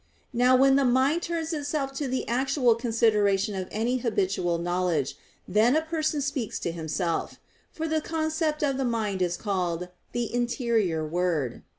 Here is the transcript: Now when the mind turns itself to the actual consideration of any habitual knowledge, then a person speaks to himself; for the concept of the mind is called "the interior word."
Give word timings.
Now 0.33 0.55
when 0.55 0.77
the 0.77 0.83
mind 0.83 1.21
turns 1.21 1.53
itself 1.53 1.93
to 1.97 2.07
the 2.07 2.27
actual 2.27 2.73
consideration 2.73 3.53
of 3.53 3.67
any 3.69 3.97
habitual 3.97 4.57
knowledge, 4.57 5.15
then 5.47 5.75
a 5.75 5.83
person 5.83 6.21
speaks 6.21 6.57
to 6.61 6.71
himself; 6.71 7.37
for 7.71 7.87
the 7.87 8.01
concept 8.01 8.63
of 8.63 8.77
the 8.77 8.83
mind 8.83 9.21
is 9.21 9.37
called 9.37 9.89
"the 10.13 10.33
interior 10.33 11.05
word." 11.07 11.61